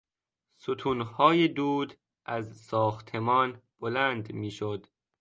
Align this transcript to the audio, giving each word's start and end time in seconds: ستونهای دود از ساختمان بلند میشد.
ستونهای 0.55 1.47
دود 1.47 1.97
از 2.25 2.57
ساختمان 2.57 3.61
بلند 3.79 4.33
میشد. 4.33 4.85